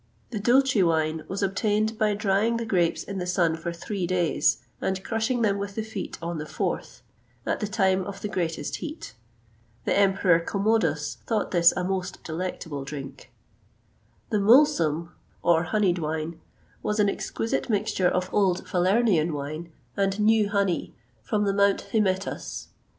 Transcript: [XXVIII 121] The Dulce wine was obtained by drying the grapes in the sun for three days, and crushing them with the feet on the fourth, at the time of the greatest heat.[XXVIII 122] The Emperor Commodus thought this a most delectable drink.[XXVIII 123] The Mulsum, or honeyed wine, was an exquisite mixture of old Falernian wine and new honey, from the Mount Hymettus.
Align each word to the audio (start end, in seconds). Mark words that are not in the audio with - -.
[XXVIII 0.31 0.53
121] 0.53 0.57
The 0.57 0.61
Dulce 0.63 0.87
wine 1.19 1.29
was 1.29 1.43
obtained 1.43 1.97
by 1.99 2.15
drying 2.15 2.57
the 2.57 2.65
grapes 2.65 3.03
in 3.03 3.19
the 3.19 3.27
sun 3.27 3.55
for 3.55 3.71
three 3.71 4.07
days, 4.07 4.57
and 4.81 5.03
crushing 5.03 5.43
them 5.43 5.59
with 5.59 5.75
the 5.75 5.83
feet 5.83 6.17
on 6.23 6.39
the 6.39 6.47
fourth, 6.47 7.03
at 7.45 7.59
the 7.59 7.67
time 7.67 8.03
of 8.07 8.19
the 8.21 8.27
greatest 8.27 8.77
heat.[XXVIII 8.77 9.15
122] 9.85 9.85
The 9.85 9.99
Emperor 9.99 10.39
Commodus 10.43 11.17
thought 11.27 11.51
this 11.51 11.71
a 11.77 11.83
most 11.83 12.23
delectable 12.23 12.83
drink.[XXVIII 12.83 14.39
123] 14.39 14.39
The 14.39 14.87
Mulsum, 14.87 15.11
or 15.43 15.63
honeyed 15.65 15.99
wine, 15.99 16.41
was 16.81 16.99
an 16.99 17.07
exquisite 17.07 17.69
mixture 17.69 18.09
of 18.09 18.33
old 18.33 18.65
Falernian 18.65 19.33
wine 19.33 19.71
and 19.95 20.19
new 20.19 20.49
honey, 20.49 20.95
from 21.21 21.43
the 21.43 21.53
Mount 21.53 21.89
Hymettus. 21.91 22.69